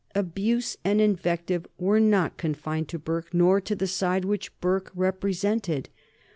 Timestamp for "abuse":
0.15-0.77